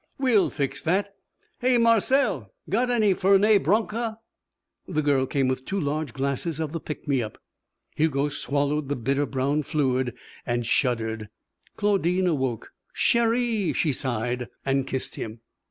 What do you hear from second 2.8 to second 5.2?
any Fernet Branca?" The